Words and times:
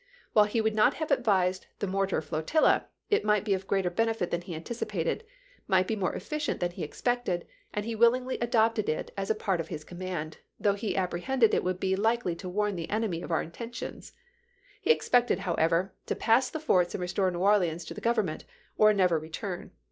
While 0.33 0.45
he 0.45 0.61
would 0.61 0.73
not 0.73 0.95
have 0.95 1.11
advised 1.11 1.67
the 1.77 1.85
mortar 1.85 2.23
flotilla, 2.23 2.87
it 3.11 3.23
might 3.23 3.45
be 3.45 3.53
of 3.53 3.67
greater 3.67 3.91
benefit 3.91 4.31
than 4.31 4.41
he 4.41 4.55
anticipated, 4.55 5.23
might 5.67 5.85
be 5.85 5.95
more 5.95 6.15
efficient 6.15 6.59
than 6.59 6.71
he 6.71 6.81
expected, 6.81 7.45
and 7.71 7.85
he 7.85 7.93
willingly 7.93 8.39
adopted 8.39 8.89
it 8.89 9.11
as 9.15 9.29
a 9.29 9.35
part 9.35 9.59
of 9.59 9.67
his 9.67 9.83
command, 9.83 10.39
though 10.59 10.73
he 10.73 10.95
apprehended 10.97 11.53
it 11.53 11.63
would 11.63 11.79
be 11.79 11.95
likely 11.95 12.33
to 12.37 12.49
warn 12.49 12.77
the 12.77 12.89
enemy 12.89 13.21
of 13.21 13.29
our 13.29 13.45
inten 13.45 13.75
tions. 13.75 14.13
He 14.81 14.89
expected, 14.89 15.37
however, 15.41 15.93
to 16.07 16.15
pass 16.15 16.49
the 16.49 16.59
forts 16.59 16.95
and 16.95 17.01
restore 17.03 17.29
New 17.29 17.37
Orleans 17.41 17.85
to 17.85 17.93
the 17.93 18.01
Oovernment, 18.01 18.43
or 18.79 18.93
never 18.93 19.19
return. 19.19 19.69